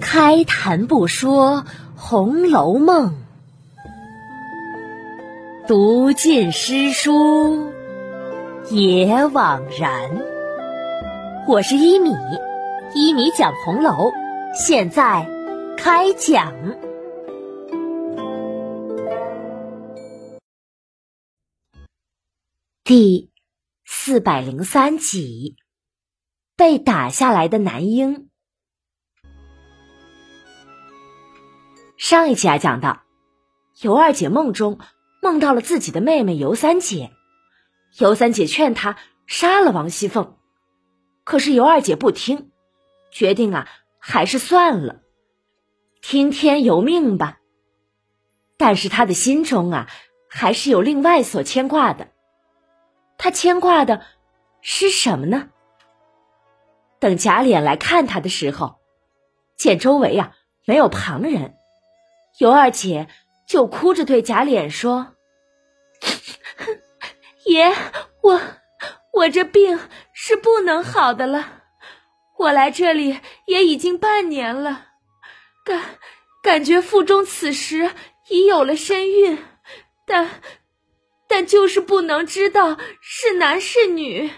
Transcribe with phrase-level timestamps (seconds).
[0.00, 1.58] 开谈不说
[1.96, 3.14] 《红楼梦》，
[5.68, 7.72] 读尽诗书
[8.70, 10.10] 也枉然。
[11.46, 12.14] 我是一米，
[12.94, 14.10] 一米讲红楼，
[14.54, 15.26] 现在
[15.76, 16.52] 开讲。
[22.84, 23.30] 第
[23.84, 25.56] 四百零三集：
[26.60, 28.28] 被打下来的男婴。
[31.96, 33.00] 上一集啊，讲到
[33.80, 34.78] 尤二姐梦中
[35.22, 37.12] 梦到了自己的妹妹尤三姐，
[37.98, 40.36] 尤三姐劝她杀了王熙凤。
[41.24, 42.50] 可是尤二姐不听，
[43.10, 43.66] 决定啊，
[43.98, 45.00] 还是算了，
[46.02, 47.38] 听天由命吧。
[48.58, 49.88] 但是她的心中啊，
[50.28, 52.08] 还是有另外所牵挂的。
[53.16, 54.04] 她牵挂的
[54.60, 55.48] 是什么呢？
[57.00, 58.76] 等贾琏来看她的时候，
[59.56, 61.54] 见周围啊没有旁人，
[62.38, 63.08] 尤二姐
[63.48, 65.14] 就哭着对贾琏说
[67.46, 67.74] ：“爷，
[68.22, 68.40] 我。”
[69.12, 69.78] 我这病
[70.14, 71.64] 是不能好的了，
[72.38, 74.86] 我来这里也已经半年了，
[75.64, 75.98] 感
[76.42, 77.90] 感觉腹中此时
[78.28, 79.44] 已有了身孕，
[80.06, 80.40] 但
[81.28, 84.30] 但就是不能知道是男是女。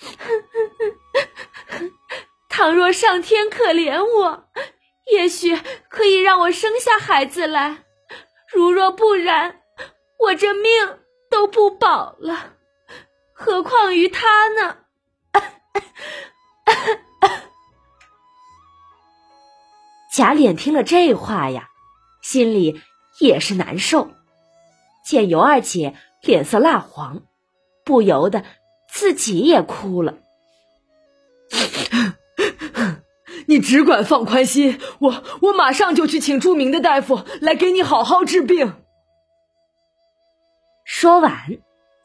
[2.48, 4.48] 倘若上天可怜我，
[5.12, 5.56] 也许
[5.88, 7.84] 可以让我生下孩子来；
[8.52, 9.60] 如若不然，
[10.18, 10.98] 我这命
[11.30, 12.54] 都不保了。
[13.32, 14.78] 何况于他呢？
[20.12, 21.68] 贾琏听了这话呀，
[22.22, 22.80] 心里
[23.20, 24.10] 也是难受。
[25.04, 27.20] 见尤二姐脸色蜡黄，
[27.84, 28.42] 不由得
[28.96, 30.14] 自己也哭了。
[33.46, 38.72] 你只管放宽心，我我马上就去请著名的大夫来给你好好治病。
[40.84, 41.58] 说完。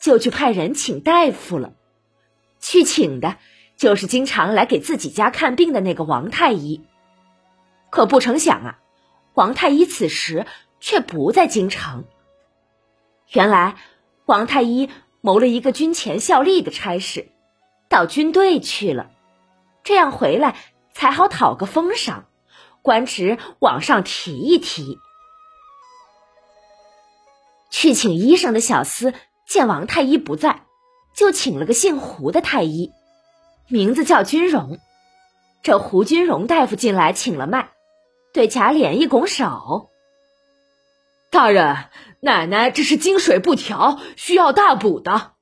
[0.00, 1.72] 就去派人请大夫了，
[2.60, 3.36] 去请的
[3.76, 6.84] 就是经常来给自己家看病的那个王太医。
[7.90, 8.78] 可不成想啊，
[9.34, 10.46] 王太医此时
[10.78, 12.04] 却不在京城。
[13.32, 13.74] 原来
[14.24, 14.88] 王太医
[15.20, 17.30] 谋了一个军前效力的差事，
[17.88, 19.10] 到军队去了，
[19.84, 20.56] 这样回来
[20.92, 22.26] 才好讨个封赏，
[22.82, 24.98] 官职往上提一提。
[27.70, 29.14] 去请医生的小厮。
[29.46, 30.66] 见王太医不在，
[31.16, 32.92] 就请了个姓胡的太医，
[33.66, 34.78] 名字叫君荣。
[35.62, 37.70] 这胡君荣大夫进来请了脉，
[38.34, 39.88] 对贾琏一拱手
[41.30, 41.86] ：“大人，
[42.20, 45.32] 奶奶这是经水不调，需要大补的。”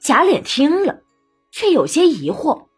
[0.00, 1.00] 贾琏听了，
[1.50, 2.68] 却有些疑惑：“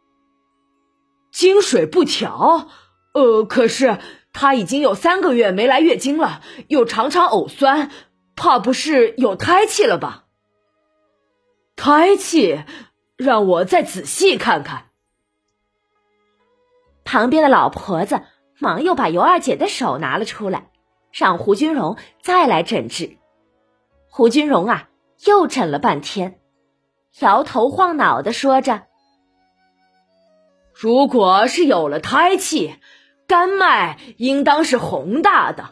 [1.32, 2.68] 经水不调？
[3.14, 3.98] 呃，可是
[4.32, 7.90] 她已经有三个月没来月经了，又常常呕酸。”
[8.40, 10.26] 怕不是有胎气了吧？
[11.74, 12.62] 胎气，
[13.16, 14.90] 让我再仔细看看。
[17.04, 18.22] 旁边的老婆子
[18.60, 20.70] 忙又把尤二姐的手拿了出来，
[21.18, 23.18] 让胡君荣再来诊治。
[24.08, 24.88] 胡君荣啊，
[25.26, 26.38] 又诊了半天，
[27.18, 28.84] 摇头晃脑的说着
[30.72, 32.76] ：“如果是有了胎气，
[33.26, 35.70] 肝脉应当是宏大的。”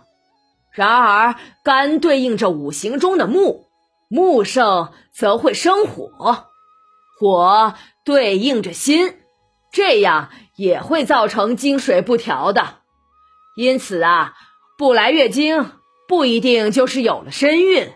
[0.74, 3.68] 然而，肝对应着五行中的木，
[4.08, 6.48] 木盛则会生火，
[7.20, 7.74] 火
[8.04, 9.16] 对应着心，
[9.72, 12.80] 这样也会造成金水不调的。
[13.56, 14.34] 因此啊，
[14.78, 15.72] 不来月经
[16.06, 17.92] 不一定就是有了身孕。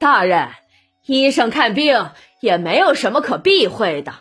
[0.00, 0.50] 大人，
[1.06, 4.12] 医生看病也没有什么可避讳的，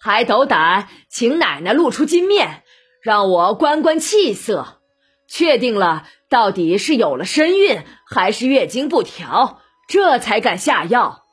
[0.00, 2.64] 还斗胆请奶奶露出金面，
[3.00, 4.80] 让我观观气色。
[5.28, 11.24] 确定了，到底是有了身孕还是月经不调，这才敢下药。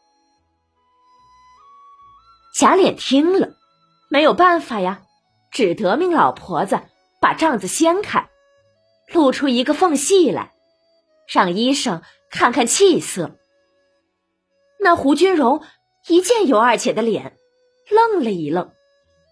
[2.56, 3.50] 贾琏听了，
[4.10, 5.02] 没有办法呀，
[5.52, 6.80] 只得命老婆子
[7.20, 8.28] 把帐子掀开，
[9.14, 10.52] 露出一个缝隙来，
[11.32, 13.38] 让医生看看气色。
[14.80, 15.64] 那胡君荣
[16.08, 17.38] 一见尤二姐的脸，
[17.90, 18.72] 愣了一愣，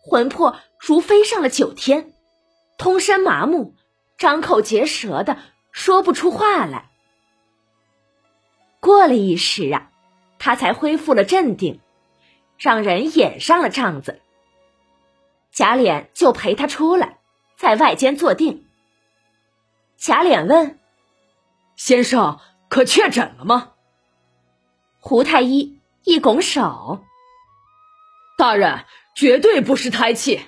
[0.06, 2.14] 魂魄如飞上了九天，
[2.78, 3.76] 通身麻木。
[4.18, 5.40] 张口结舌的
[5.72, 6.92] 说不出话来。
[8.80, 9.90] 过了一时啊，
[10.38, 11.80] 他才恢复了镇定，
[12.60, 14.22] 让人掩上了帐子。
[15.52, 17.18] 贾琏就陪他出来，
[17.58, 18.68] 在外间坐定。
[20.04, 20.80] 贾琏问
[21.78, 22.40] ：“先生
[22.70, 23.74] 可确诊了吗？”
[24.98, 27.06] 胡太医一拱手
[28.36, 30.42] ：“大人，绝对不是胎气，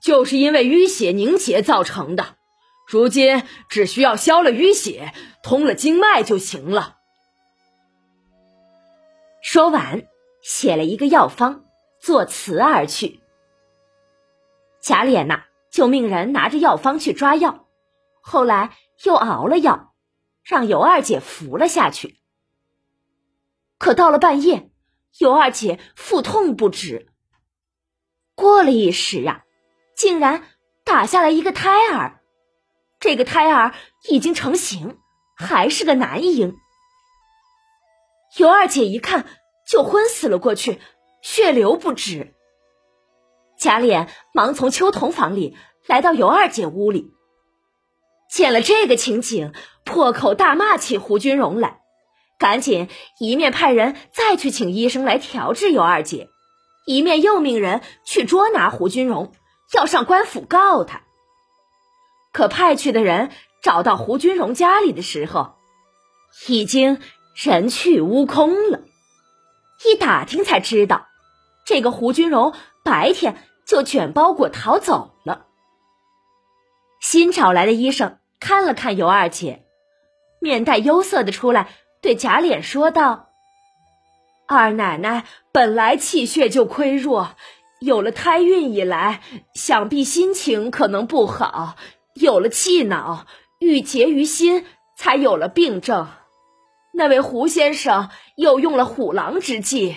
[0.00, 2.36] 就是因为淤血凝结造成的。
[2.88, 5.12] 如今只需要消了淤血，
[5.42, 6.96] 通了经脉就行了。
[9.42, 10.06] 说完，
[10.42, 11.66] 写了一个药方，
[12.00, 13.20] 作辞而去。
[14.80, 17.66] 贾琏呐，就命人拿着药方去抓药，
[18.22, 18.70] 后来
[19.02, 19.94] 又熬了药，
[20.42, 22.20] 让尤二姐服了下去。
[23.78, 24.70] 可到了半夜，
[25.18, 27.10] 尤二姐腹痛不止。
[28.34, 29.44] 过了一时啊，
[29.96, 30.44] 竟然
[30.84, 32.20] 打下来一个胎儿，
[32.98, 33.74] 这个胎儿
[34.08, 34.98] 已经成型，
[35.36, 36.56] 还是个男婴。
[38.36, 39.26] 尤二姐一看，
[39.68, 40.80] 就昏死了过去，
[41.22, 42.34] 血流不止。
[43.56, 45.56] 贾琏忙从秋桐房里
[45.86, 47.13] 来到尤二姐屋里，
[48.34, 49.52] 见了这个情景，
[49.84, 51.82] 破口大骂起胡君荣来，
[52.36, 52.88] 赶紧
[53.20, 56.30] 一面派人再去请医生来调治尤二姐，
[56.84, 59.32] 一面又命人去捉拿胡君荣，
[59.72, 61.02] 要上官府告他。
[62.32, 63.30] 可派去的人
[63.62, 65.54] 找到胡君荣家里的时候，
[66.48, 67.00] 已经
[67.36, 68.80] 人去屋空了。
[69.86, 71.06] 一打听才知道，
[71.64, 72.52] 这个胡君荣
[72.82, 75.46] 白天就卷包裹逃走了。
[77.00, 79.62] 新找来的医生看了看尤二姐，
[80.40, 81.68] 面带忧色的出来，
[82.00, 83.30] 对贾琏说道
[84.46, 87.30] ：“二奶奶本来气血就亏弱，
[87.80, 89.22] 有了胎孕以来，
[89.54, 91.76] 想必心情可能不好，
[92.14, 93.26] 有了气恼，
[93.58, 94.66] 郁结于心，
[94.96, 96.08] 才有了病症。”
[96.96, 99.96] 那位胡先生又用了虎狼之计，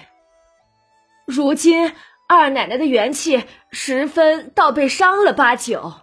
[1.28, 1.94] 如今
[2.28, 5.94] 二奶奶的元气十分倒被伤了八九，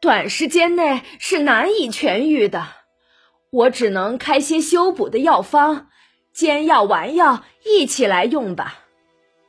[0.00, 2.68] 短时间内是难以痊愈的。
[3.50, 5.88] 我只能开些修补的药方，
[6.32, 8.84] 煎药丸药一起来用吧。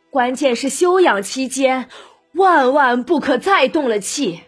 [0.10, 1.90] 关键是休养期间，
[2.34, 4.42] 万万不可再动了气。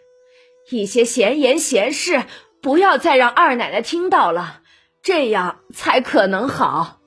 [0.72, 2.24] 一些闲言闲事，
[2.62, 4.62] 不要再让二奶奶听到了。
[5.02, 7.00] 这样才可能好。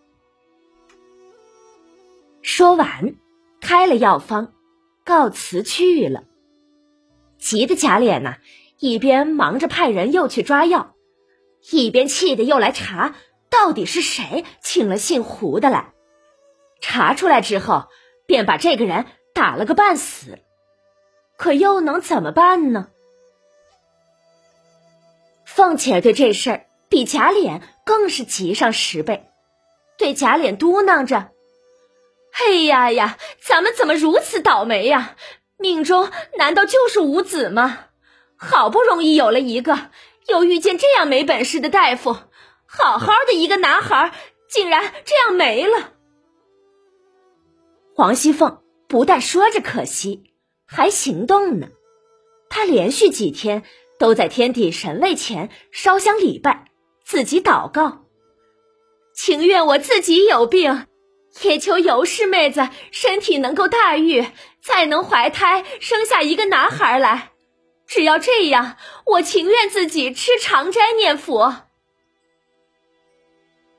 [2.42, 3.14] 说完，
[3.60, 4.52] 开了药方，
[5.04, 6.24] 告辞去了。
[7.38, 8.36] 急得贾琏呐，
[8.82, 10.96] 一边忙着派人又去抓药，
[11.70, 13.14] 一边气得又来查
[13.48, 15.92] 到底是谁请了姓胡的来。
[16.80, 17.84] 查出来之后，
[18.26, 20.40] 便把这个人打了个半死。
[21.36, 22.88] 可又能怎么办呢？
[25.46, 26.66] 凤姐对这事儿。
[26.88, 29.30] 比贾琏更是急上十倍，
[29.96, 31.30] 对贾琏嘟囔着
[32.36, 35.16] ：“哎呀呀，咱们怎么如此倒霉呀？
[35.56, 37.86] 命中难道就是无子吗？
[38.44, 39.90] 好不容易有了一个，
[40.26, 42.12] 又遇见这样没本事的大夫，
[42.66, 44.12] 好好的一个男孩，
[44.50, 45.92] 竟然这样没了。”
[47.94, 50.24] 黄熙凤不但说着可惜，
[50.66, 51.68] 还行动呢。
[52.50, 53.62] 她连续几天
[53.98, 56.66] 都在天地神位前烧香礼拜。
[57.04, 58.04] 自己祷告，
[59.14, 60.86] 情愿我自己有病，
[61.42, 64.26] 也求尤氏妹子身体能够大愈，
[64.62, 67.31] 再能怀胎生下一个男孩来。
[67.86, 71.64] 只要这样，我情愿自己吃长斋念佛。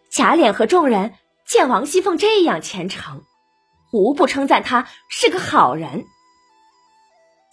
[0.10, 1.16] 贾琏和众人
[1.46, 3.24] 见王熙凤这样虔诚，
[3.92, 6.06] 无不称赞她是个好人。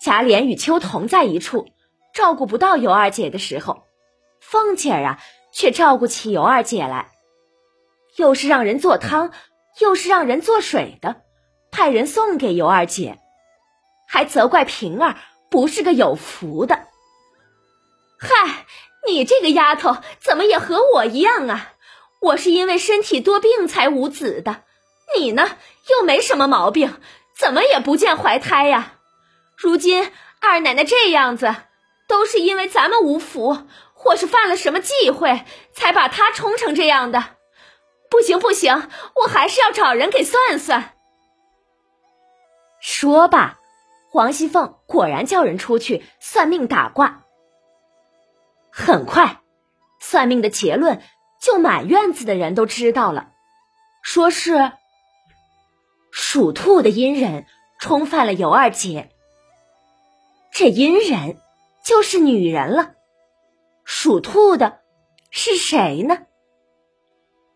[0.03, 1.69] 贾琏与秋桐在一处，
[2.15, 3.85] 照顾不到尤二姐的时候，
[4.41, 5.19] 凤姐儿啊。
[5.53, 7.11] 却照顾起尤二姐来，
[8.15, 9.33] 又是让人做汤，
[9.81, 11.23] 又是让人做水的，
[11.73, 13.19] 派人送给尤二姐，
[14.07, 15.17] 还责怪平儿
[15.50, 16.87] 不是个有福的。
[18.19, 18.66] 嗨，
[19.07, 21.73] 你这个丫头怎么也和我一样啊？
[22.21, 24.62] 我是因为身体多病才无子的，
[25.16, 27.00] 你呢又没什么毛病，
[27.37, 28.95] 怎么也不见怀胎呀？
[29.57, 31.54] 如今二奶奶这样子，
[32.07, 33.66] 都是因为咱们无福。
[34.02, 37.37] 或是犯了什么忌讳，才把她冲成这样的？
[38.11, 40.95] 不行不行，我还是要找人给算算。
[42.80, 43.60] 说罢，
[44.11, 47.25] 黄熙凤果然叫人出去算命打卦。
[48.69, 49.40] 很快，
[50.00, 51.00] 算命的结论
[51.40, 53.31] 就满院子的人都知道了，
[54.02, 54.73] 说是
[56.11, 57.47] 属兔的阴人
[57.79, 59.11] 冲犯了尤二姐。
[60.50, 61.38] 这阴人
[61.85, 62.95] 就是女人了。
[63.85, 64.81] 属兔的
[65.31, 66.26] 是谁呢？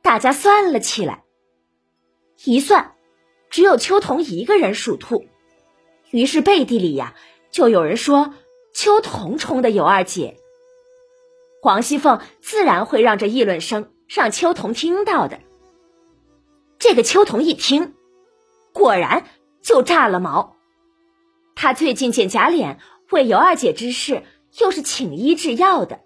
[0.02, 1.24] 大家算了起来，
[2.44, 2.94] 一算，
[3.50, 5.26] 只有秋桐一个人属兔。
[6.14, 7.16] 于是背地里呀，
[7.50, 8.34] 就有人说
[8.72, 10.36] 秋桐冲的尤二姐。
[11.60, 15.40] 黄熙凤自然会让这议论声让秋桐听到的。
[16.78, 17.94] 这个秋桐一听，
[18.72, 19.24] 果然
[19.60, 20.54] 就炸了毛。
[21.56, 22.76] 他最近见贾琏
[23.10, 24.22] 为尤二姐之事，
[24.60, 26.02] 又是请医治药的，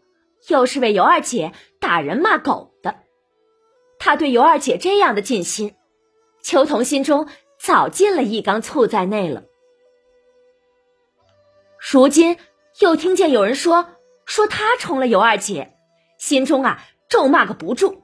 [0.46, 3.00] 又是为尤二姐打人骂狗的。
[3.98, 5.74] 他对尤二姐这样的尽心，
[6.42, 7.28] 秋桐心中
[7.60, 9.44] 早进了一缸醋在内了。
[11.90, 12.36] 如今
[12.80, 13.94] 又听见有人说
[14.26, 15.72] 说他冲了尤二姐，
[16.18, 18.02] 心中啊咒骂个不住。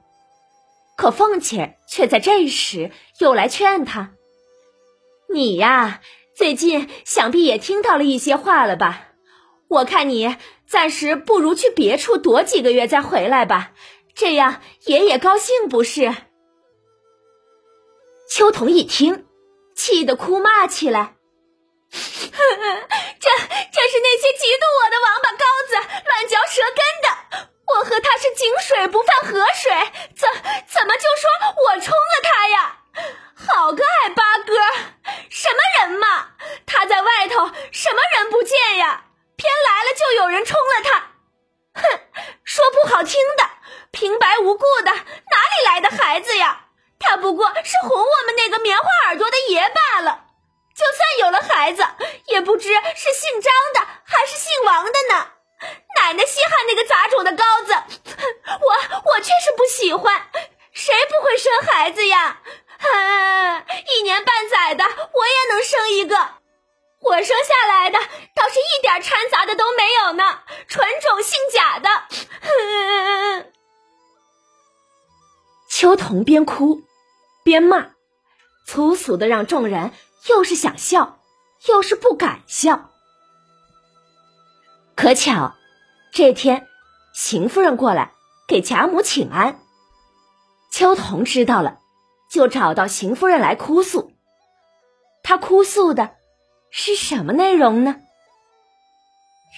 [0.97, 2.89] 可凤姐却在这时
[3.19, 4.13] 又来劝他
[5.29, 6.01] ：“你呀，
[6.35, 9.09] 最近想必也听到了一些话了吧？
[9.67, 10.35] 我看你
[10.67, 13.73] 暂时不如去别处躲几个月再回来吧，
[14.15, 16.11] 这样爷爷高兴不是？”
[18.27, 19.27] 秋桐一听，
[19.75, 21.14] 气得哭骂起来
[23.19, 27.49] ：“这这是那些嫉妒我的王八羔子乱嚼舌根的！
[27.65, 29.73] 我和他是井水不犯河水，
[30.15, 30.29] 怎
[30.67, 31.29] 怎么就说
[31.65, 32.77] 我冲了他呀？
[33.35, 34.53] 好个矮八哥，
[35.29, 36.29] 什么人嘛？
[36.65, 39.05] 他在外头什么人不见呀？
[39.35, 41.81] 偏来了就有人冲了他！
[41.81, 41.99] 哼，
[42.45, 43.49] 说不好听的，
[43.91, 46.67] 平白无故的哪里来的孩子呀？
[46.97, 50.24] 他不过是哄我们那个棉花耳朵的爷罢了。
[50.75, 51.83] 就算有了孩子，
[52.27, 55.31] 也不知是姓张的还是姓王的呢。
[55.95, 57.73] 奶奶稀罕那个杂种的羔子，
[58.59, 58.75] 我
[59.13, 60.29] 我却是不喜欢。
[60.73, 62.41] 谁不会生孩子呀？
[62.79, 63.65] 啊，
[63.97, 66.15] 一年半载的我也能生一个。
[66.99, 67.97] 我生下来的
[68.33, 71.89] 倒是一点掺杂的都没有呢，纯种姓贾的。
[75.71, 76.81] 秋桐边哭
[77.43, 77.91] 边骂，
[78.67, 79.93] 粗俗的让众人。
[80.29, 81.19] 又是想笑，
[81.67, 82.91] 又是不敢笑。
[84.95, 85.55] 可巧，
[86.11, 86.67] 这天
[87.13, 88.13] 邢夫人过来
[88.47, 89.59] 给贾母请安，
[90.71, 91.79] 秋桐知道了，
[92.31, 94.13] 就找到邢夫人来哭诉。
[95.21, 96.15] 他哭诉的
[96.71, 97.97] 是什么内容呢？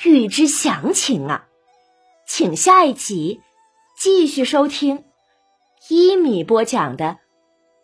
[0.04, 1.48] 欲知详情啊，
[2.28, 3.42] 请下一集
[3.98, 5.06] 继续收听
[5.90, 7.06] 一米播讲的《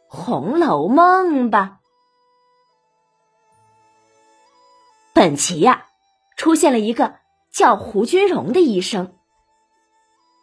[0.07, 1.79] 红楼梦》吧。
[5.23, 5.87] 本集呀，
[6.35, 7.15] 出现了一个
[7.49, 9.15] 叫胡君荣的医生。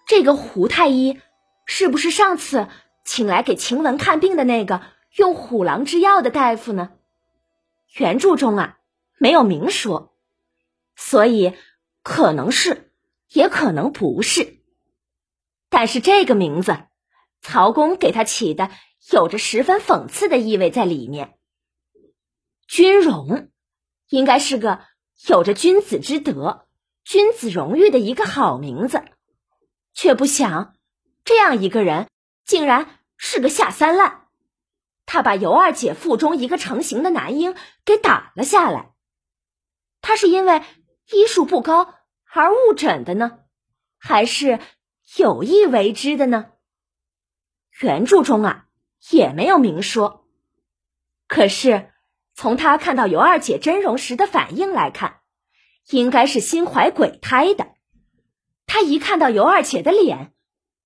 [0.07, 1.21] 这个胡太医
[1.67, 2.67] 是不是上次
[3.05, 4.81] 请来给晴雯看病的那个
[5.19, 6.93] 用虎狼之药的大夫呢？
[7.99, 8.79] 原著中啊
[9.19, 10.15] 没有明说，
[10.97, 11.53] 所以
[12.03, 12.91] 可能是，
[13.29, 14.63] 也可能不是。
[15.69, 16.85] 但是这个名字，
[17.43, 18.71] 曹公给他起的
[19.13, 21.37] 有着十分讽刺的意味在里面。
[22.67, 23.51] 君荣。
[24.11, 24.85] 应该是个
[25.29, 26.67] 有着君子之德、
[27.05, 29.03] 君子荣誉的一个好名字，
[29.95, 30.75] 却不想
[31.25, 32.09] 这样一个人
[32.45, 34.27] 竟然是个下三滥。
[35.07, 38.93] 他把尤二姐腹中一个成型的男婴给打了下来。
[40.01, 40.63] 他是因为
[41.13, 41.95] 医术不高
[42.33, 43.41] 而误诊的呢，
[43.97, 44.59] 还是
[45.17, 46.51] 有意为之的呢？
[47.81, 48.67] 原著中啊
[49.11, 50.27] 也没有明说。
[51.29, 51.93] 可是。
[52.35, 55.21] 从他看到尤二姐真容时的反应来看，
[55.91, 57.75] 应该是心怀鬼胎的。
[58.67, 60.33] 他一看到尤二姐的脸，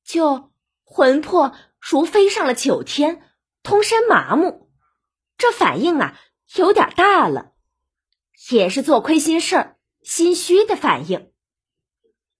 [0.04, 0.50] 就
[0.82, 3.22] 魂魄如飞上了九天，
[3.62, 4.70] 通身麻木。
[5.36, 6.18] 这反应啊，
[6.56, 7.52] 有点大了，
[8.50, 11.30] 也是做亏心事儿、心虚的反应。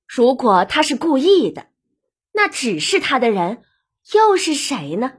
[0.06, 1.66] 如果他是故意的，
[2.32, 3.64] 那指示他的人
[4.12, 5.14] 又是谁呢？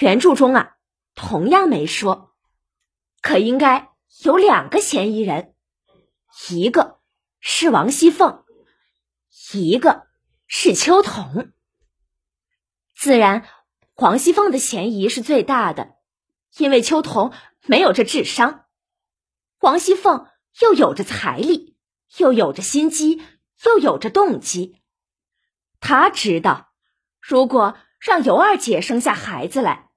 [0.00, 0.76] 原著中啊，
[1.14, 2.31] 同样没说。
[3.22, 3.88] 可应该
[4.24, 5.54] 有两个嫌疑人，
[6.50, 6.98] 一个
[7.38, 8.44] 是王熙凤，
[9.54, 10.08] 一个
[10.48, 11.52] 是秋桐。
[12.96, 13.48] 自然，
[13.94, 15.94] 王熙凤的嫌疑是最大的，
[16.56, 17.32] 因为秋桐
[17.66, 18.66] 没有这智商，
[19.60, 20.26] 王熙凤
[20.60, 21.76] 又有着财力，
[22.18, 23.22] 又有着心机，
[23.64, 24.82] 又有着动机。
[25.78, 26.72] 他知道，
[27.20, 29.90] 如果让尤二姐生下孩子来，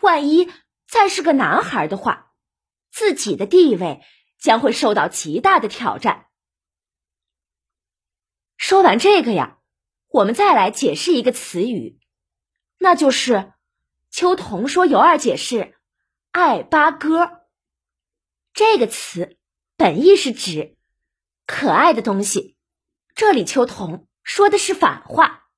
[0.00, 0.50] 万一
[0.88, 2.31] 再是个男孩的话。
[2.92, 4.02] 自己的地位
[4.38, 6.26] 将会受到极大的挑战。
[8.58, 9.58] 说完这个呀，
[10.08, 11.98] 我们再来解释一个词语，
[12.78, 13.54] 那就是
[14.10, 15.74] 秋桐说尤二姐是
[16.30, 17.46] 爱八哥。
[18.52, 19.38] 这个词
[19.76, 20.76] 本意是指
[21.46, 22.58] 可爱的东西，
[23.14, 25.48] 这里秋桐说的是反话，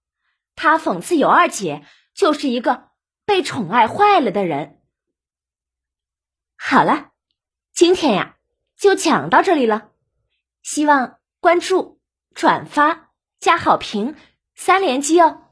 [0.54, 2.90] 他讽刺尤二姐就是一个
[3.24, 4.80] 被宠爱坏了的人。
[6.56, 7.10] 好了。
[7.74, 8.36] 今天呀，
[8.76, 9.90] 就讲到这里了。
[10.62, 11.98] 希望关注、
[12.32, 14.14] 转发、加好评
[14.54, 15.43] 三连击哦！